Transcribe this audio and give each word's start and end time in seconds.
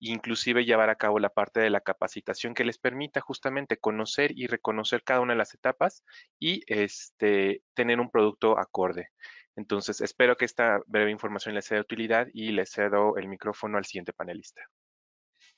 inclusive 0.00 0.64
llevar 0.64 0.90
a 0.90 0.96
cabo 0.96 1.18
la 1.18 1.30
parte 1.30 1.60
de 1.60 1.70
la 1.70 1.80
capacitación 1.80 2.54
que 2.54 2.64
les 2.64 2.78
permita 2.78 3.20
justamente 3.20 3.76
conocer 3.76 4.32
y 4.36 4.46
reconocer 4.46 5.02
cada 5.02 5.20
una 5.20 5.32
de 5.32 5.38
las 5.38 5.54
etapas 5.54 6.04
y 6.38 6.62
este, 6.66 7.62
tener 7.74 8.00
un 8.00 8.10
producto 8.10 8.58
acorde. 8.58 9.08
Entonces, 9.56 10.00
espero 10.00 10.36
que 10.36 10.44
esta 10.44 10.80
breve 10.86 11.10
información 11.10 11.54
les 11.54 11.64
sea 11.64 11.76
de 11.76 11.82
utilidad 11.82 12.28
y 12.32 12.50
les 12.50 12.70
cedo 12.70 13.16
el 13.16 13.28
micrófono 13.28 13.78
al 13.78 13.86
siguiente 13.86 14.12
panelista. 14.12 14.62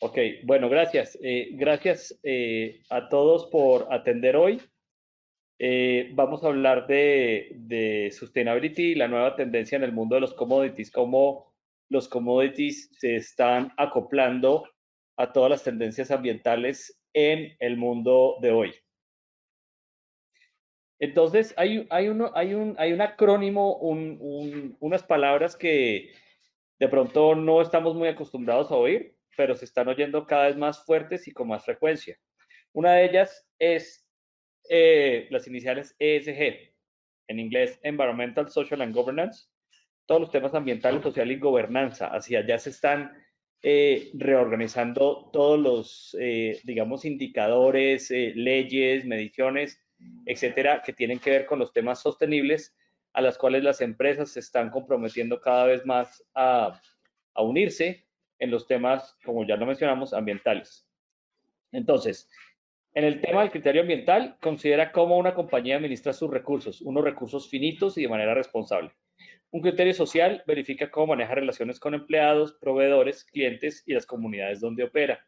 Ok, 0.00 0.16
bueno, 0.44 0.68
gracias. 0.68 1.18
Eh, 1.20 1.48
gracias 1.52 2.16
eh, 2.22 2.82
a 2.90 3.08
todos 3.08 3.46
por 3.46 3.92
atender 3.92 4.36
hoy. 4.36 4.62
Eh, 5.58 6.10
vamos 6.14 6.44
a 6.44 6.46
hablar 6.46 6.86
de, 6.86 7.50
de 7.56 8.12
sustainability, 8.12 8.94
la 8.94 9.08
nueva 9.08 9.34
tendencia 9.34 9.74
en 9.74 9.82
el 9.82 9.90
mundo 9.90 10.14
de 10.14 10.20
los 10.20 10.34
commodities, 10.34 10.92
cómo 10.92 11.52
los 11.88 12.08
commodities 12.08 12.90
se 12.98 13.16
están 13.16 13.72
acoplando 13.76 14.68
a 15.16 15.32
todas 15.32 15.50
las 15.50 15.64
tendencias 15.64 16.10
ambientales 16.10 17.00
en 17.12 17.56
el 17.58 17.76
mundo 17.76 18.36
de 18.40 18.52
hoy. 18.52 18.74
Entonces, 21.00 21.54
hay, 21.56 21.78
un 22.08 23.00
acrónimo, 23.00 23.76
unas 23.78 25.02
palabras 25.04 25.56
que 25.56 26.12
de 26.78 26.88
pronto 26.88 27.34
no 27.34 27.60
estamos 27.62 27.94
muy 27.94 28.08
acostumbrados 28.08 28.70
a 28.70 28.76
oír, 28.76 29.16
pero 29.36 29.54
se 29.54 29.64
están 29.64 29.88
oyendo 29.88 30.26
cada 30.26 30.46
vez 30.46 30.56
más 30.56 30.84
fuertes 30.84 31.28
y 31.28 31.32
con 31.32 31.48
más 31.48 31.64
frecuencia. 31.64 32.18
Una 32.72 32.94
de 32.94 33.04
ellas 33.04 33.48
es 33.58 34.08
eh, 34.68 35.28
las 35.30 35.46
iniciales 35.46 35.94
ESG, 35.98 36.74
en 37.28 37.38
inglés 37.38 37.78
Environmental, 37.82 38.50
Social 38.50 38.80
and 38.82 38.94
Governance, 38.94 39.48
todos 40.08 40.22
los 40.22 40.30
temas 40.32 40.54
ambientales, 40.54 41.02
social 41.02 41.30
y 41.30 41.38
gobernanza. 41.38 42.08
Hacia 42.08 42.40
allá 42.40 42.58
se 42.58 42.70
están 42.70 43.12
eh, 43.62 44.10
reorganizando 44.14 45.30
todos 45.32 45.60
los, 45.60 46.16
eh, 46.18 46.60
digamos, 46.64 47.04
indicadores, 47.04 48.10
leyes, 48.10 49.04
mediciones 49.04 49.80
etcétera, 50.26 50.82
que 50.84 50.92
tienen 50.92 51.18
que 51.18 51.30
ver 51.30 51.46
con 51.46 51.58
los 51.58 51.72
temas 51.72 52.00
sostenibles 52.00 52.76
a 53.12 53.20
las 53.20 53.38
cuales 53.38 53.64
las 53.64 53.80
empresas 53.80 54.30
se 54.30 54.40
están 54.40 54.70
comprometiendo 54.70 55.40
cada 55.40 55.66
vez 55.66 55.84
más 55.86 56.24
a, 56.34 56.80
unirse 57.36 58.04
en 58.40 58.50
los 58.50 58.66
temas, 58.66 59.16
como 59.24 59.46
ya 59.46 59.56
lo 59.56 59.64
mencionamos, 59.64 60.12
ambientales. 60.12 60.88
Entonces, 61.70 62.28
en 62.94 63.04
el 63.04 63.20
tema 63.20 63.42
del 63.42 63.52
criterio 63.52 63.82
ambiental, 63.82 64.36
considera 64.40 64.90
cómo 64.90 65.16
una 65.16 65.34
compañía 65.34 65.76
administra 65.76 66.12
sus 66.12 66.30
recursos, 66.30 66.80
unos 66.80 67.04
recursos 67.04 67.48
finitos 67.48 67.96
y 67.96 68.02
de 68.02 68.08
manera 68.08 68.34
responsable. 68.34 68.90
Un 69.50 69.62
criterio 69.62 69.94
social 69.94 70.42
verifica 70.46 70.90
cómo 70.90 71.08
maneja 71.08 71.34
relaciones 71.34 71.80
con 71.80 71.94
empleados, 71.94 72.56
proveedores, 72.60 73.24
clientes 73.24 73.82
y 73.86 73.94
las 73.94 74.06
comunidades 74.06 74.60
donde 74.60 74.84
opera 74.84 75.26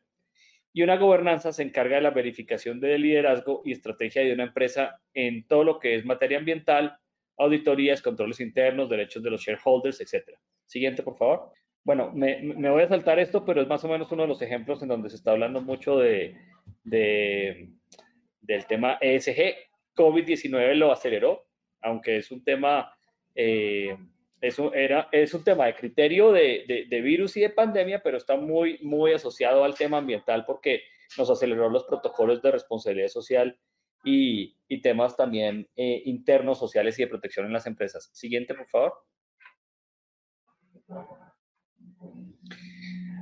y 0.73 0.83
una 0.83 0.97
gobernanza 0.97 1.53
se 1.53 1.63
encarga 1.63 1.97
de 1.97 2.03
la 2.03 2.11
verificación 2.11 2.81
de 2.81 2.99
liderazgo 2.99 3.63
y 3.65 3.73
estrategia 3.73 4.23
de 4.23 4.33
una 4.33 4.45
empresa 4.45 5.01
en 5.15 5.47
todo 5.47 5.65
lo 5.65 5.79
que 5.81 5.97
es 5.97 6.05
materia 6.05 6.39
ambiental, 6.39 6.97
auditorías, 7.39 8.03
controles 8.03 8.41
internos, 8.41 8.89
derechos 8.89 9.23
de 9.23 9.31
los 9.31 9.43
shareholders, 9.43 10.01
etc. 10.01 10.37
Siguiente, 10.67 11.03
por 11.03 11.17
favor. 11.17 11.51
Bueno, 11.83 12.13
me, 12.13 12.55
voy 12.71 12.83
a 12.83 12.89
saltar 12.89 13.19
esto, 13.19 13.45
pero 13.45 13.63
es 13.63 13.69
más 13.69 13.83
o 13.85 13.89
menos 13.89 14.13
uno 14.13 14.23
de 14.23 14.29
los 14.29 14.43
ejemplos 14.43 14.83
en 14.83 14.89
donde 14.89 15.11
se 15.11 15.17
está 15.17 15.33
hablando 15.33 15.61
mucho 15.61 15.99
de, 15.99 16.37
del 16.85 18.67
tema 18.69 18.99
ESG. 19.01 19.57
COVID-19 19.97 20.75
lo 20.75 20.93
aceleró, 20.93 21.47
aunque 21.81 22.19
es 22.19 22.31
un 22.31 22.45
tema 22.45 22.95
eh, 23.35 23.97
es 24.41 24.59
un, 24.59 24.75
era, 24.75 25.09
es 25.13 25.35
un 25.35 25.45
tema 25.45 25.67
de 25.67 25.75
criterio 25.75 26.33
de, 26.33 26.87
de, 26.89 27.01
virus 27.01 27.37
y 27.37 27.41
de 27.41 27.51
pandemia, 27.51 28.03
pero 28.03 28.17
está 28.17 28.37
muy, 28.37 28.79
muy 28.83 29.13
asociado 29.13 29.65
al 29.65 29.75
tema 29.75 29.99
ambiental 29.99 30.45
porque 30.47 30.83
nos 31.19 31.29
aceleró 31.29 31.69
los 31.69 31.85
protocolos 31.85 32.41
de 32.41 32.53
responsabilidad 32.53 33.09
social 33.09 33.59
y, 34.03 34.57
y 34.67 34.81
temas 34.81 35.15
también 35.17 35.69
eh, 35.77 36.03
internos, 36.07 36.59
sociales 36.59 36.99
y 36.99 37.03
de 37.03 37.09
protección 37.09 37.47
en 37.47 37.53
las 37.53 37.67
empresas. 37.67 38.09
Siguiente, 38.15 38.55
por 38.55 38.67
favor. 38.69 38.95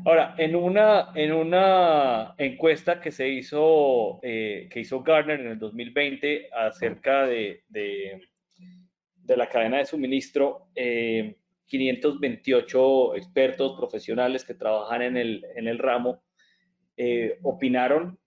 Ahora, 0.05 0.37
en 0.39 0.55
una, 0.55 1.11
en 1.17 1.33
una 1.33 2.35
encuesta 2.39 3.01
que 3.01 3.11
se 3.11 3.29
hizo, 3.29 4.21
eh, 4.23 4.69
que 4.71 4.81
hizo 4.81 5.03
Gartner 5.03 5.41
en 5.41 5.49
el 5.49 5.59
2020 5.59 6.49
acerca 6.53 7.27
de 7.27 7.65
de 9.29 9.37
la 9.37 9.49
cadena 9.49 9.77
de 9.77 9.85
suministro, 9.85 10.71
528 10.75 13.15
eh, 13.15 13.19
expertos 13.19 13.79
profesionales 13.79 14.43
que 14.43 14.55
trabajan 14.55 15.03
en 15.03 15.19
el, 15.19 15.45
en 15.55 15.69
el 15.69 15.79
ramo 15.79 16.23
eh, 16.97 17.39
opinaron 17.43 18.19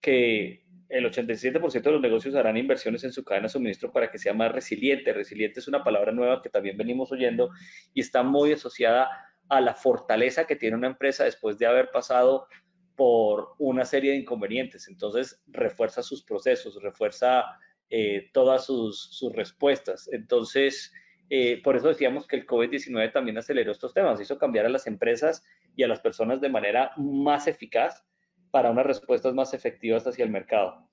que 0.00 0.62
el 0.88 1.10
87% 1.10 1.82
de 1.82 1.90
los 1.90 2.00
negocios 2.00 2.36
harán 2.36 2.56
inversiones 2.56 3.02
en 3.02 3.12
su 3.12 3.24
cadena 3.24 3.46
de 3.46 3.52
suministro 3.52 3.90
para 3.90 4.12
que 4.12 4.18
sea 4.18 4.32
más 4.32 4.52
resiliente. 4.52 5.12
Resiliente 5.12 5.58
es 5.58 5.66
una 5.66 5.82
palabra 5.82 6.12
nueva 6.12 6.40
que 6.40 6.50
también 6.50 6.76
venimos 6.76 7.10
oyendo 7.10 7.50
y 7.92 8.00
está 8.00 8.22
muy 8.22 8.52
asociada 8.52 9.10
a 9.48 9.60
la 9.60 9.74
fortaleza 9.74 10.46
que 10.46 10.54
tiene 10.54 10.76
una 10.76 10.86
empresa 10.86 11.24
después 11.24 11.58
de 11.58 11.66
haber 11.66 11.90
pasado 11.90 12.46
por 12.94 13.56
una 13.58 13.84
serie 13.84 14.12
de 14.12 14.18
inconvenientes. 14.18 14.86
Entonces, 14.86 15.42
refuerza 15.48 16.00
sus 16.00 16.22
procesos, 16.22 16.80
refuerza 16.80 17.44
eh, 17.90 18.30
todas 18.32 18.66
sus, 18.66 19.20
respuestas. 19.34 20.08
Entonces, 20.12 20.92
eh, 21.30 21.60
por 21.62 21.76
eso 21.76 21.88
decíamos 21.88 22.26
que 22.26 22.36
el 22.36 22.46
COVID-19 22.46 23.12
también 23.12 23.38
aceleró 23.38 23.72
estos 23.72 23.94
temas, 23.94 24.20
hizo 24.20 24.38
cambiar 24.38 24.66
a 24.66 24.70
las 24.70 24.86
empresas 24.86 25.44
y 25.76 25.82
a 25.82 25.88
las 25.88 26.00
personas 26.00 26.40
de 26.40 26.48
manera 26.48 26.92
más 26.96 27.46
eficaz 27.46 28.04
para 28.50 28.70
unas 28.70 28.86
respuestas 28.86 29.34
más 29.34 29.54
efectivas 29.54 30.06
hacia 30.06 30.24
el 30.24 30.30
mercado. 30.30 30.88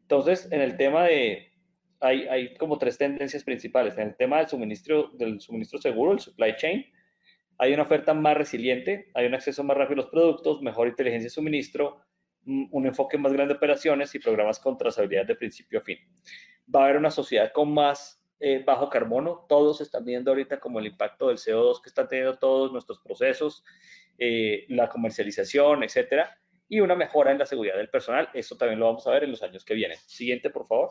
Entonces, 0.00 0.48
en 0.50 0.60
el 0.60 0.76
tema 0.76 1.04
de, 1.04 1.52
hay, 2.00 2.26
hay 2.28 2.54
como 2.56 2.78
tres 2.78 2.98
tendencias 2.98 3.44
principales. 3.44 3.96
En 3.98 4.08
el 4.08 4.16
tema 4.16 4.38
del 4.38 4.48
suministro, 4.48 5.10
del 5.14 5.40
suministro 5.40 5.80
seguro, 5.80 6.12
el 6.12 6.20
supply 6.20 6.56
chain, 6.56 6.84
hay 7.58 7.72
una 7.74 7.84
oferta 7.84 8.12
más 8.12 8.36
resiliente, 8.36 9.10
hay 9.14 9.26
un 9.26 9.34
acceso 9.34 9.62
más 9.62 9.76
rápido 9.76 10.00
a 10.00 10.02
los 10.04 10.10
productos, 10.10 10.62
mejor 10.62 10.88
inteligencia 10.88 11.26
de 11.26 11.30
suministro, 11.30 12.00
un 12.46 12.86
enfoque 12.86 13.18
más 13.18 13.32
grande 13.32 13.54
de 13.54 13.58
operaciones 13.58 14.14
y 14.14 14.18
programas 14.18 14.58
con 14.58 14.76
trazabilidad 14.76 15.26
de 15.26 15.36
principio 15.36 15.78
a 15.78 15.82
fin. 15.82 15.98
Va 16.74 16.80
a 16.80 16.84
haber 16.84 16.96
una 16.96 17.10
sociedad 17.10 17.52
con 17.52 17.72
más 17.72 18.22
eh, 18.44 18.60
bajo 18.66 18.88
carbono. 18.88 19.46
Todos 19.48 19.80
están 19.80 20.04
viendo 20.04 20.32
ahorita 20.32 20.58
como 20.58 20.80
el 20.80 20.86
impacto 20.86 21.28
del 21.28 21.36
CO2 21.36 21.80
que 21.80 21.88
están 21.88 22.08
teniendo 22.08 22.38
todos 22.38 22.72
nuestros 22.72 22.98
procesos, 22.98 23.62
eh, 24.18 24.64
la 24.68 24.88
comercialización, 24.88 25.84
etcétera, 25.84 26.36
y 26.68 26.80
una 26.80 26.96
mejora 26.96 27.30
en 27.30 27.38
la 27.38 27.46
seguridad 27.46 27.76
del 27.76 27.88
personal. 27.88 28.30
Eso 28.34 28.56
también 28.56 28.80
lo 28.80 28.86
vamos 28.86 29.06
a 29.06 29.12
ver 29.12 29.22
en 29.22 29.30
los 29.30 29.44
años 29.44 29.64
que 29.64 29.74
vienen. 29.74 29.96
Siguiente, 30.06 30.50
por 30.50 30.66
favor. 30.66 30.90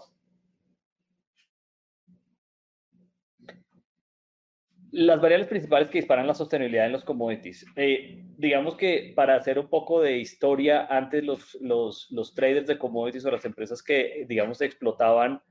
Las 4.92 5.22
variables 5.22 5.48
principales 5.48 5.90
que 5.90 6.00
disparan 6.00 6.28
la 6.28 6.34
sostenibilidad 6.34 6.86
en 6.86 6.92
los 6.92 7.06
commodities. 7.06 7.66
Eh, 7.78 8.24
digamos 8.38 8.76
que 8.76 9.14
para 9.16 9.36
hacer 9.36 9.58
un 9.58 9.68
poco 9.68 10.02
de 10.02 10.18
historia, 10.18 10.86
antes 10.90 11.24
los, 11.24 11.58
los, 11.62 12.12
los 12.12 12.34
traders 12.34 12.68
de 12.68 12.78
commodities 12.78 13.24
o 13.26 13.32
las 13.32 13.46
empresas 13.46 13.82
que, 13.82 14.26
digamos, 14.28 14.60
explotaban 14.62 15.42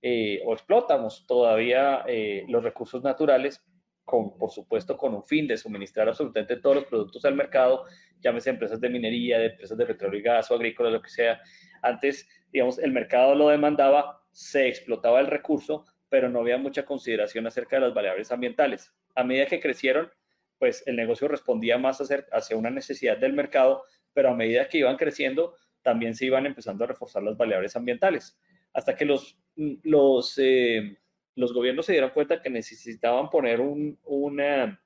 eh, 0.00 0.40
o 0.46 0.54
explotamos 0.54 1.26
todavía 1.26 2.02
eh, 2.06 2.44
los 2.48 2.64
recursos 2.64 3.02
naturales, 3.02 3.62
con, 4.04 4.38
por 4.38 4.50
supuesto 4.50 4.96
con 4.96 5.14
un 5.14 5.24
fin 5.24 5.46
de 5.46 5.58
suministrar 5.58 6.08
absolutamente 6.08 6.56
todos 6.56 6.76
los 6.76 6.84
productos 6.86 7.24
al 7.26 7.34
mercado, 7.34 7.84
llámese 8.20 8.48
empresas 8.48 8.80
de 8.80 8.88
minería, 8.88 9.38
de 9.38 9.46
empresas 9.46 9.76
de 9.76 9.84
petróleo 9.84 10.20
y 10.20 10.22
gas 10.22 10.50
o 10.50 10.54
agrícola, 10.54 10.88
lo 10.88 11.02
que 11.02 11.10
sea. 11.10 11.40
Antes, 11.82 12.26
digamos, 12.50 12.78
el 12.78 12.92
mercado 12.92 13.34
lo 13.34 13.48
demandaba, 13.48 14.22
se 14.30 14.66
explotaba 14.66 15.20
el 15.20 15.26
recurso, 15.26 15.84
pero 16.08 16.28
no 16.28 16.40
había 16.40 16.58
mucha 16.58 16.84
consideración 16.84 17.46
acerca 17.46 17.76
de 17.76 17.82
las 17.82 17.94
variables 17.94 18.32
ambientales. 18.32 18.92
A 19.14 19.24
medida 19.24 19.46
que 19.46 19.60
crecieron, 19.60 20.10
pues 20.58 20.82
el 20.86 20.96
negocio 20.96 21.28
respondía 21.28 21.78
más 21.78 22.00
hacia 22.00 22.56
una 22.56 22.70
necesidad 22.70 23.18
del 23.18 23.32
mercado, 23.32 23.84
pero 24.12 24.30
a 24.30 24.34
medida 24.34 24.68
que 24.68 24.78
iban 24.78 24.96
creciendo, 24.96 25.54
también 25.82 26.14
se 26.14 26.26
iban 26.26 26.46
empezando 26.46 26.84
a 26.84 26.88
reforzar 26.88 27.22
las 27.22 27.36
variables 27.36 27.76
ambientales, 27.76 28.38
hasta 28.72 28.96
que 28.96 29.04
los, 29.04 29.38
los, 29.56 30.34
eh, 30.38 30.98
los 31.34 31.52
gobiernos 31.52 31.86
se 31.86 31.92
dieron 31.92 32.10
cuenta 32.10 32.42
que 32.42 32.50
necesitaban 32.50 33.30
poner 33.30 33.60
un, 33.60 33.98
una, 34.04 34.82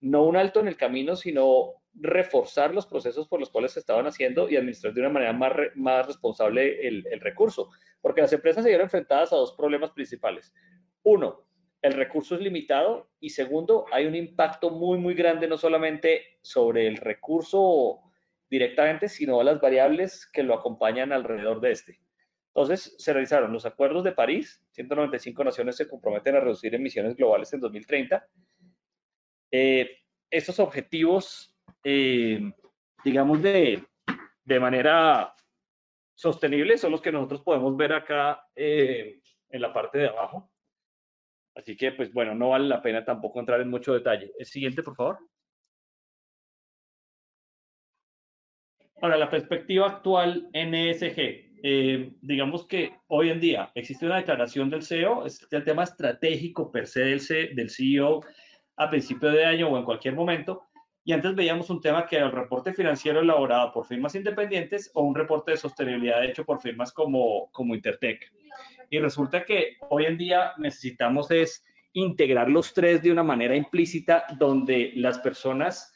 no 0.00 0.24
un 0.24 0.36
alto 0.36 0.60
en 0.60 0.68
el 0.68 0.76
camino, 0.76 1.16
sino 1.16 1.79
reforzar 1.94 2.74
los 2.74 2.86
procesos 2.86 3.28
por 3.28 3.40
los 3.40 3.50
cuales 3.50 3.72
se 3.72 3.80
estaban 3.80 4.06
haciendo 4.06 4.48
y 4.48 4.56
administrar 4.56 4.94
de 4.94 5.00
una 5.00 5.10
manera 5.10 5.32
más, 5.32 5.52
más 5.74 6.06
responsable 6.06 6.86
el, 6.86 7.06
el, 7.10 7.20
recurso. 7.20 7.70
Porque 8.00 8.20
las 8.20 8.32
empresas 8.32 8.62
se 8.62 8.70
vieron 8.70 8.86
enfrentadas 8.86 9.32
a 9.32 9.36
dos 9.36 9.54
problemas 9.54 9.90
principales. 9.90 10.54
Uno, 11.02 11.44
el 11.82 11.94
recurso 11.94 12.34
es 12.34 12.40
limitado 12.40 13.10
y 13.20 13.30
segundo, 13.30 13.86
hay 13.92 14.06
un 14.06 14.14
impacto 14.14 14.70
muy, 14.70 14.98
muy 14.98 15.14
grande 15.14 15.48
no 15.48 15.56
solamente 15.56 16.38
sobre 16.42 16.86
el 16.86 16.96
recurso 16.96 18.00
directamente, 18.50 19.08
sino 19.08 19.40
a 19.40 19.44
las 19.44 19.60
variables 19.60 20.26
que 20.26 20.42
lo 20.42 20.54
acompañan 20.54 21.12
alrededor 21.12 21.60
de 21.60 21.72
este. 21.72 22.00
Entonces, 22.48 22.96
se 22.98 23.12
realizaron 23.12 23.52
los 23.52 23.64
acuerdos 23.64 24.02
de 24.02 24.12
París, 24.12 24.62
195 24.72 25.44
naciones 25.44 25.76
se 25.76 25.88
comprometen 25.88 26.34
a 26.34 26.40
reducir 26.40 26.74
emisiones 26.74 27.14
globales 27.14 27.52
en 27.52 27.60
2030. 27.60 28.26
Eh, 29.52 29.98
estos 30.30 30.58
objetivos 30.58 31.49
eh, 31.84 32.52
digamos, 33.04 33.42
de, 33.42 33.84
de 34.44 34.60
manera 34.60 35.34
sostenible 36.14 36.76
son 36.76 36.92
los 36.92 37.00
que 37.00 37.12
nosotros 37.12 37.42
podemos 37.42 37.76
ver 37.76 37.92
acá 37.92 38.46
eh, 38.54 39.20
en 39.48 39.62
la 39.62 39.72
parte 39.72 39.98
de 39.98 40.08
abajo. 40.08 40.50
Así 41.54 41.76
que, 41.76 41.92
pues 41.92 42.12
bueno, 42.12 42.34
no 42.34 42.50
vale 42.50 42.68
la 42.68 42.82
pena 42.82 43.04
tampoco 43.04 43.40
entrar 43.40 43.60
en 43.60 43.70
mucho 43.70 43.94
detalle. 43.94 44.32
El 44.38 44.46
siguiente, 44.46 44.82
por 44.82 44.94
favor. 44.94 45.18
Ahora, 49.02 49.16
la 49.16 49.30
perspectiva 49.30 49.86
actual 49.86 50.48
en 50.52 50.74
ESG. 50.74 51.50
Eh, 51.62 52.12
digamos 52.20 52.66
que 52.66 52.94
hoy 53.08 53.30
en 53.30 53.40
día 53.40 53.70
existe 53.74 54.06
una 54.06 54.16
declaración 54.16 54.70
del 54.70 54.82
CEO, 54.82 55.26
es 55.26 55.46
el 55.50 55.64
tema 55.64 55.84
estratégico 55.84 56.70
per 56.70 56.86
se 56.86 57.00
del, 57.00 57.20
del 57.54 57.70
CEO 57.70 58.22
a 58.76 58.88
principio 58.88 59.30
de 59.30 59.44
año 59.44 59.68
o 59.68 59.76
en 59.76 59.84
cualquier 59.84 60.14
momento, 60.14 60.69
y 61.04 61.12
antes 61.12 61.34
veíamos 61.34 61.70
un 61.70 61.80
tema 61.80 62.06
que 62.06 62.16
era 62.16 62.26
el 62.26 62.32
reporte 62.32 62.74
financiero 62.74 63.20
elaborado 63.20 63.72
por 63.72 63.86
firmas 63.86 64.14
independientes 64.14 64.90
o 64.94 65.02
un 65.02 65.14
reporte 65.14 65.52
de 65.52 65.56
sostenibilidad 65.56 66.24
hecho 66.24 66.44
por 66.44 66.60
firmas 66.60 66.92
como, 66.92 67.50
como 67.52 67.74
Intertech. 67.74 68.30
Y 68.90 68.98
resulta 68.98 69.44
que 69.44 69.76
hoy 69.88 70.04
en 70.04 70.18
día 70.18 70.52
necesitamos 70.58 71.30
es 71.30 71.64
integrar 71.92 72.50
los 72.50 72.74
tres 72.74 73.02
de 73.02 73.10
una 73.10 73.22
manera 73.22 73.56
implícita 73.56 74.24
donde 74.38 74.92
las 74.96 75.18
personas 75.18 75.92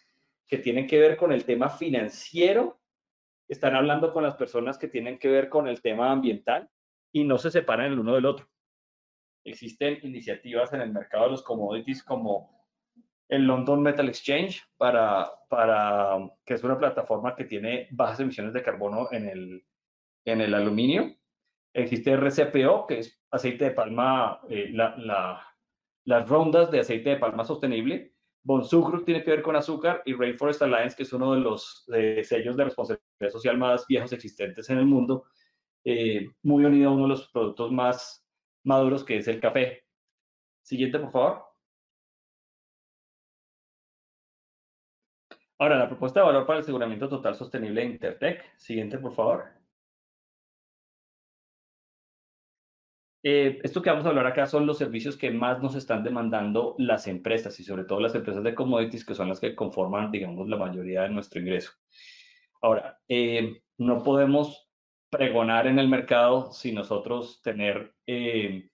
que 0.47 0.59
tienen 0.59 0.87
que 0.87 0.99
ver 0.99 1.17
con 1.17 1.33
el 1.33 1.45
tema 1.45 1.69
financiero 1.69 2.81
están 3.47 3.75
hablando 3.75 4.13
con 4.13 4.23
las 4.23 4.37
personas 4.37 4.79
que 4.79 4.89
tienen 4.89 5.19
que 5.19 5.29
ver 5.29 5.49
con 5.49 5.69
el 5.69 5.83
tema 5.83 6.11
ambiental 6.11 6.71
y 7.13 7.25
no 7.25 7.37
se 7.39 7.51
separan 7.51 7.93
el 7.93 7.99
uno 7.99 8.15
del 8.15 8.27
otro. 8.27 8.49
Existen 9.45 9.99
iniciativas 10.03 10.73
en 10.73 10.81
el 10.81 10.93
mercado 10.93 11.25
de 11.25 11.31
los 11.33 11.43
commodities 11.43 12.03
como 12.03 12.64
el 13.29 13.47
London 13.47 13.83
Metal 13.83 14.09
Exchange, 14.09 14.63
para, 14.77 15.31
para, 15.49 16.19
que 16.45 16.55
es 16.55 16.65
una 16.65 16.79
plataforma 16.79 17.35
que 17.35 17.45
tiene 17.45 17.89
bajas 17.91 18.21
emisiones 18.21 18.53
de 18.53 18.63
carbono 18.63 19.09
en 19.13 19.29
el, 19.29 19.67
en 20.25 20.41
el 20.41 20.55
aluminio. 20.55 21.15
Existe 21.73 22.13
RCPO, 22.13 22.87
que 22.87 23.01
es 23.01 23.21
aceite 23.31 23.65
de 23.65 23.71
palma, 23.73 24.41
eh, 24.49 24.73
las 24.73 26.29
rondas 26.29 26.71
de 26.71 26.81
aceite 26.81 27.11
de 27.11 27.17
palma 27.17 27.45
sostenible. 27.45 28.15
Bonsucro 28.43 29.03
tiene 29.05 29.25
que 29.25 29.31
ver 29.31 29.43
con 29.43 29.57
azúcar 29.57 30.03
y 30.05 30.13
Rainforest 30.13 30.63
Alliance, 30.63 30.95
que 30.95 31.05
es 31.05 31.13
uno 31.13 31.33
de 31.33 31.41
los 31.41 31.87
sellos 32.23 32.57
de 32.57 32.65
responsabilidad 32.65 33.31
social 33.31 33.57
más 33.57 33.87
viejos 33.87 34.13
existentes 34.13 34.69
en 34.69 34.79
el 34.79 34.85
mundo, 34.85 35.25
eh, 35.83 36.29
muy 36.43 36.65
unido 36.65 36.91
a 36.91 36.93
uno 36.93 37.05
de 37.05 37.09
los 37.09 37.31
productos 37.31 37.73
más 37.73 38.25
maduros, 38.65 39.03
que 39.03 39.17
es 39.17 39.29
el 39.29 39.41
café. 39.41 39.85
Siguiente, 40.63 40.99
por 40.99 41.11
favor. 41.11 41.54
Ahora, 45.59 45.79
la 45.79 45.89
propuesta 45.89 46.21
de 46.21 46.27
valor 46.27 46.47
para 46.47 46.59
el 46.59 46.63
aseguramiento 46.65 47.09
total 47.09 47.35
sostenible 47.35 47.81
de 47.81 47.87
Intertech. 47.89 48.57
Siguiente, 48.57 48.99
por 48.99 49.13
favor. 49.15 49.45
Eh, 53.27 53.59
esto 53.63 53.81
que 53.81 53.89
vamos 53.89 54.05
a 54.05 54.11
hablar 54.11 54.27
acá 54.27 54.47
son 54.47 54.67
los 54.67 54.77
servicios 54.77 55.17
que 55.17 55.31
más 55.31 55.63
nos 55.63 55.75
están 55.77 56.05
demandando 56.05 56.75
las 56.79 57.07
empresas 57.07 57.59
y 57.59 57.65
sobre 57.65 57.85
todo 57.85 57.99
las 58.01 58.15
empresas 58.15 58.45
de 58.45 58.55
commodities 58.55 59.05
que 59.05 59.15
son 59.15 59.31
las 59.31 59.41
que 59.41 59.55
conforman, 59.55 60.11
digamos, 60.11 60.47
la 60.49 60.59
mayoría 60.59 61.03
de 61.03 61.09
nuestro 61.09 61.41
ingreso. 61.41 61.73
Ahora, 62.61 62.99
eh, 63.09 63.63
no 63.79 64.03
podemos 64.03 64.69
pregonar 65.09 65.67
en 65.67 65.79
el 65.79 65.89
mercado 65.89 66.53
sin 66.53 66.75
nosotros 66.75 67.41
tener, 67.43 67.95
eh, 68.07 68.69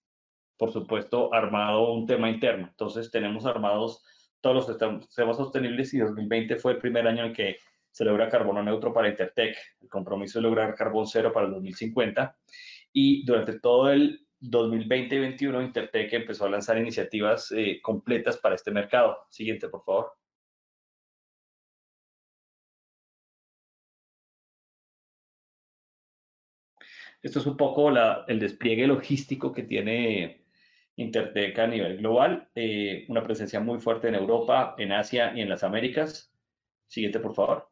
por 0.56 0.72
supuesto, 0.72 1.32
armado 1.32 1.92
un 1.92 2.06
tema 2.06 2.28
interno. 2.28 2.66
Entonces, 2.68 3.10
tenemos 3.10 3.46
armados 3.46 4.02
todos 4.40 4.56
los 4.56 5.04
sistemas 5.04 5.36
sostenibles 5.36 5.94
y 5.94 5.98
2020 5.98 6.56
fue 6.56 6.72
el 6.72 6.78
primer 6.78 7.06
año 7.06 7.24
en 7.26 7.32
que 7.32 7.58
se 7.90 8.04
logra 8.04 8.28
carbono 8.28 8.62
neutro 8.62 8.92
para 8.92 9.08
Intertech. 9.08 9.56
El 9.80 9.88
compromiso 9.88 10.38
es 10.38 10.42
lograr 10.42 10.74
carbón 10.74 11.06
cero 11.06 11.32
para 11.32 11.46
el 11.46 11.52
2050. 11.52 12.36
Y 12.92 13.24
durante 13.24 13.58
todo 13.60 13.90
el 13.90 14.26
2020 14.40 15.14
y 15.14 15.18
2021, 15.18 15.62
Intertech 15.62 16.12
empezó 16.12 16.46
a 16.46 16.50
lanzar 16.50 16.78
iniciativas 16.78 17.52
eh, 17.52 17.80
completas 17.82 18.38
para 18.38 18.54
este 18.54 18.70
mercado. 18.70 19.18
Siguiente, 19.30 19.68
por 19.68 19.84
favor. 19.84 20.12
Esto 27.22 27.38
es 27.38 27.46
un 27.46 27.56
poco 27.56 27.90
el 28.28 28.38
despliegue 28.40 28.86
logístico 28.86 29.52
que 29.52 29.62
tiene 29.62 30.39
Intertech 31.00 31.58
a 31.58 31.66
nivel 31.66 31.96
global, 31.98 32.48
eh, 32.54 33.06
una 33.08 33.22
presencia 33.22 33.60
muy 33.60 33.78
fuerte 33.80 34.08
en 34.08 34.14
Europa, 34.14 34.74
en 34.78 34.92
Asia 34.92 35.32
y 35.34 35.40
en 35.40 35.48
las 35.48 35.64
Américas. 35.64 36.32
Siguiente, 36.88 37.20
por 37.20 37.34
favor. 37.34 37.70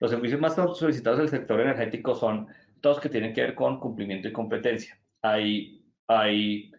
Los 0.00 0.10
servicios 0.10 0.40
más 0.40 0.54
solicitados 0.54 1.18
del 1.20 1.28
sector 1.28 1.60
energético 1.60 2.14
son 2.14 2.48
todos 2.80 3.00
que 3.00 3.08
tienen 3.08 3.32
que 3.32 3.42
ver 3.42 3.54
con 3.54 3.78
cumplimiento 3.78 4.28
y 4.28 4.32
competencia. 4.32 5.00
Hay, 5.22 5.84
hay 6.08 6.72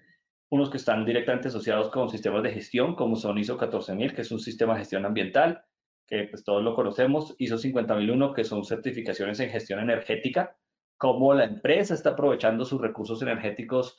unos 0.49 0.69
que 0.69 0.77
están 0.77 1.05
directamente 1.05 1.47
asociados 1.47 1.89
con 1.89 2.09
sistemas 2.09 2.43
de 2.43 2.51
gestión, 2.51 2.95
como 2.95 3.15
son 3.15 3.37
ISO 3.37 3.57
14000, 3.57 4.13
que 4.13 4.21
es 4.21 4.31
un 4.31 4.39
sistema 4.39 4.73
de 4.73 4.79
gestión 4.79 5.05
ambiental, 5.05 5.65
que 6.07 6.27
pues 6.29 6.43
todos 6.43 6.63
lo 6.63 6.75
conocemos, 6.75 7.35
ISO 7.37 7.57
50001, 7.57 8.33
que 8.33 8.43
son 8.43 8.63
certificaciones 8.65 9.39
en 9.39 9.49
gestión 9.49 9.79
energética, 9.79 10.57
cómo 10.97 11.33
la 11.33 11.45
empresa 11.45 11.93
está 11.93 12.11
aprovechando 12.11 12.65
sus 12.65 12.81
recursos 12.81 13.21
energéticos 13.21 13.97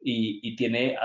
y, 0.00 0.54
tiene 0.56 0.96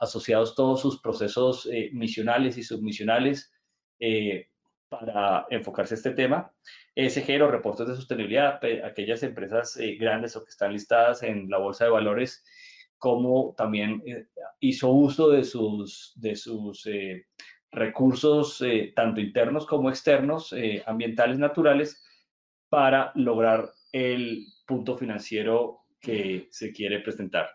asociados 0.00 0.54
todos 0.54 0.80
sus 0.80 1.00
procesos 1.00 1.68
eh, 1.72 1.90
misionales 1.92 2.58
y 2.58 2.62
submisionales 2.62 3.52
eh, 3.98 4.48
para 4.88 5.46
enfocarse 5.50 5.94
a 5.94 5.96
este 5.96 6.10
tema. 6.10 6.52
ESG, 6.94 7.38
los 7.38 7.50
reportes 7.50 7.86
de 7.86 7.96
sostenibilidad, 7.96 8.60
aquellas 8.84 9.22
empresas 9.22 9.76
eh, 9.76 9.96
grandes 9.96 10.36
o 10.36 10.44
que 10.44 10.50
están 10.50 10.72
listadas 10.72 11.22
en 11.22 11.48
la 11.48 11.58
bolsa 11.58 11.84
de 11.84 11.90
valores, 11.90 12.44
como 12.98 13.54
también 13.56 14.02
hizo 14.58 14.90
uso 14.90 15.30
de 15.30 15.42
sus, 15.44 16.12
de 16.16 16.36
sus 16.36 16.86
recursos 17.72 18.60
eh, 18.62 18.92
tanto 18.94 19.20
internos 19.20 19.66
como 19.66 19.88
externos, 19.88 20.52
eh, 20.52 20.82
ambientales, 20.86 21.38
naturales, 21.38 22.04
para 22.68 23.12
lograr 23.14 23.70
el 23.92 24.46
punto 24.66 24.96
financiero 24.96 25.80
que 26.00 26.48
se 26.50 26.72
quiere 26.72 27.00
presentar, 27.00 27.50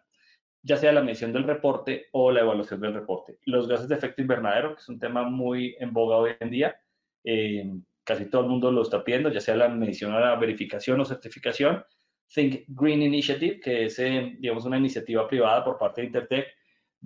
ya 0.61 0.77
sea 0.77 0.91
la 0.91 1.01
medición 1.01 1.33
del 1.33 1.43
reporte 1.43 2.07
o 2.11 2.31
la 2.31 2.41
evaluación 2.41 2.81
del 2.81 2.93
reporte. 2.93 3.39
Los 3.45 3.67
gases 3.67 3.87
de 3.87 3.95
efecto 3.95 4.21
invernadero, 4.21 4.75
que 4.75 4.81
es 4.81 4.89
un 4.89 4.99
tema 4.99 5.23
muy 5.23 5.75
en 5.79 5.93
boga 5.93 6.17
hoy 6.17 6.31
en 6.39 6.49
día, 6.49 6.75
eh, 7.23 7.71
casi 8.03 8.29
todo 8.29 8.43
el 8.43 8.49
mundo 8.49 8.71
lo 8.71 8.83
está 8.83 9.03
pidiendo, 9.03 9.31
ya 9.31 9.41
sea 9.41 9.55
la 9.55 9.69
medición 9.69 10.13
o 10.13 10.19
la 10.19 10.35
verificación 10.35 10.99
o 10.99 11.05
certificación. 11.05 11.83
Think 12.33 12.65
Green 12.67 13.01
Initiative, 13.01 13.59
que 13.59 13.85
es, 13.85 13.97
digamos, 13.97 14.65
una 14.65 14.77
iniciativa 14.77 15.27
privada 15.27 15.63
por 15.63 15.77
parte 15.77 16.01
de 16.01 16.07
Intertech, 16.07 16.47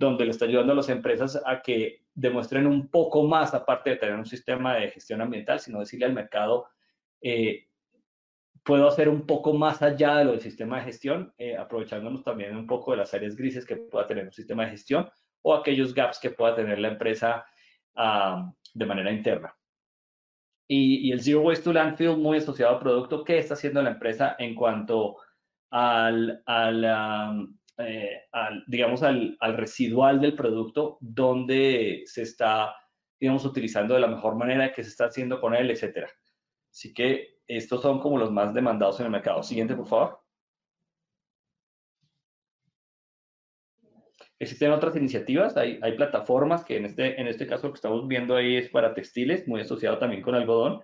donde 0.00 0.24
le 0.24 0.30
está 0.30 0.46
ayudando 0.46 0.72
a 0.72 0.76
las 0.76 0.88
empresas 0.88 1.42
a 1.44 1.60
que 1.60 2.06
demuestren 2.14 2.66
un 2.66 2.88
poco 2.88 3.22
más, 3.24 3.52
aparte 3.52 3.90
de 3.90 3.96
tener 3.96 4.14
un 4.14 4.24
sistema 4.24 4.76
de 4.76 4.88
gestión 4.88 5.20
ambiental, 5.20 5.60
sino 5.60 5.78
decirle 5.78 6.06
al 6.06 6.14
mercado, 6.14 6.68
eh, 7.20 7.68
puedo 8.64 8.88
hacer 8.88 9.10
un 9.10 9.26
poco 9.26 9.52
más 9.52 9.82
allá 9.82 10.16
de 10.16 10.24
lo 10.24 10.30
del 10.30 10.40
sistema 10.40 10.78
de 10.78 10.84
gestión, 10.84 11.34
eh, 11.36 11.54
aprovechándonos 11.54 12.24
también 12.24 12.56
un 12.56 12.66
poco 12.66 12.92
de 12.92 12.96
las 12.96 13.12
áreas 13.12 13.36
grises 13.36 13.66
que 13.66 13.76
pueda 13.76 14.06
tener 14.06 14.24
un 14.24 14.32
sistema 14.32 14.64
de 14.64 14.70
gestión 14.70 15.06
o 15.42 15.54
aquellos 15.54 15.92
gaps 15.92 16.18
que 16.18 16.30
pueda 16.30 16.54
tener 16.54 16.78
la 16.78 16.88
empresa 16.88 17.44
ah, 17.94 18.50
de 18.72 18.86
manera 18.86 19.12
interna. 19.12 19.54
Y, 20.66 21.12
el 21.12 21.20
Zero 21.20 21.42
Waste 21.42 21.64
to 21.64 21.72
Landfill, 21.74 22.16
muy 22.16 22.38
asociado 22.38 22.74
al 22.74 22.80
producto, 22.80 23.22
¿qué 23.22 23.36
está 23.36 23.52
haciendo 23.52 23.82
la 23.82 23.90
empresa 23.90 24.36
en 24.38 24.54
cuanto 24.54 25.16
al, 25.70 26.42
al, 26.46 27.48
eh, 27.80 28.22
al, 28.32 28.64
digamos, 28.66 29.02
al, 29.02 29.36
residual 29.40 30.20
del 30.20 30.34
producto, 30.34 30.98
donde 31.00 32.02
se 32.06 32.22
está, 32.22 32.74
digamos, 33.18 33.44
utilizando 33.44 33.94
de 33.94 34.00
la 34.00 34.06
mejor 34.06 34.36
manera, 34.36 34.72
que 34.72 34.82
se 34.82 34.90
está 34.90 35.06
haciendo 35.06 35.40
con 35.40 35.54
él, 35.54 35.70
etcétera. 35.70 36.10
Así 36.70 36.94
que 36.94 37.40
estos 37.46 37.82
son 37.82 38.00
como 38.00 38.18
los 38.18 38.30
más 38.30 38.54
demandados 38.54 39.00
en 39.00 39.06
el 39.06 39.12
mercado. 39.12 39.42
Siguiente, 39.42 39.74
por 39.74 39.86
favor. 39.86 40.20
Existen 44.38 44.72
otras 44.72 44.96
iniciativas, 44.96 45.56
hay, 45.58 45.78
hay, 45.82 45.92
plataformas 45.92 46.64
que 46.64 46.78
en 46.78 46.86
este, 46.86 47.20
en 47.20 47.26
este 47.26 47.46
caso 47.46 47.66
lo 47.66 47.74
que 47.74 47.76
estamos 47.76 48.08
viendo 48.08 48.36
ahí 48.36 48.56
es 48.56 48.70
para 48.70 48.94
textiles, 48.94 49.46
muy 49.46 49.60
asociado 49.60 49.98
también 49.98 50.22
con 50.22 50.34
algodón, 50.34 50.82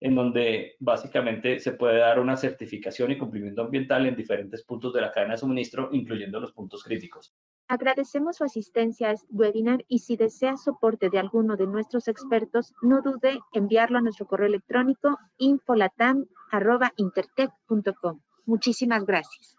en 0.00 0.14
donde 0.14 0.76
básicamente 0.78 1.58
se 1.58 1.72
puede 1.72 1.98
dar 1.98 2.20
una 2.20 2.36
certificación 2.36 3.10
y 3.10 3.18
cumplimiento 3.18 3.62
ambiental 3.62 4.06
en 4.06 4.14
diferentes 4.16 4.62
puntos 4.64 4.92
de 4.92 5.00
la 5.00 5.10
cadena 5.12 5.34
de 5.34 5.38
suministro, 5.38 5.88
incluyendo 5.92 6.38
los 6.40 6.52
puntos 6.52 6.84
críticos. 6.84 7.34
Agradecemos 7.66 8.36
su 8.36 8.44
asistencia 8.44 9.08
a 9.08 9.12
este 9.12 9.26
webinar 9.30 9.84
y 9.88 9.98
si 9.98 10.16
desea 10.16 10.56
soporte 10.56 11.10
de 11.10 11.18
alguno 11.18 11.56
de 11.56 11.66
nuestros 11.66 12.06
expertos, 12.08 12.72
no 12.80 13.02
dude 13.02 13.40
enviarlo 13.52 13.98
a 13.98 14.00
nuestro 14.00 14.26
correo 14.26 14.46
electrónico 14.46 15.18
infolatam.intertech.com. 15.36 18.22
Muchísimas 18.46 19.04
gracias. 19.04 19.58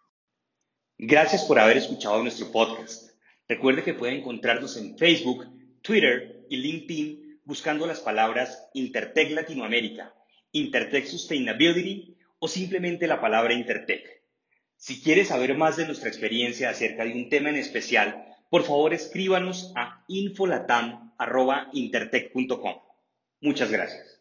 Gracias 0.97 1.45
por 1.45 1.59
haber 1.59 1.77
escuchado 1.77 2.23
nuestro 2.23 2.51
podcast. 2.51 3.11
Recuerde 3.47 3.83
que 3.83 3.93
puede 3.93 4.17
encontrarnos 4.17 4.75
en 4.77 4.97
Facebook, 4.97 5.45
Twitter 5.81 6.45
y 6.49 6.57
LinkedIn 6.57 7.29
buscando 7.45 7.87
las 7.87 7.99
palabras 7.99 8.69
Intertech 8.73 9.31
Latinoamérica, 9.31 10.13
Intertech 10.51 11.05
Sustainability 11.05 12.17
o 12.39 12.47
simplemente 12.47 13.05
la 13.07 13.21
palabra 13.21 13.53
Intertech. 13.53 14.23
Si 14.75 15.01
quieres 15.01 15.29
saber 15.29 15.57
más 15.57 15.77
de 15.77 15.85
nuestra 15.85 16.09
experiencia 16.09 16.69
acerca 16.69 17.03
de 17.03 17.13
un 17.13 17.29
tema 17.29 17.49
en 17.49 17.55
especial, 17.57 18.25
por 18.49 18.63
favor 18.63 18.93
escríbanos 18.93 19.73
a 19.75 20.03
infolatam.intertech.com. 20.07 22.75
Muchas 23.41 23.71
gracias. 23.71 24.18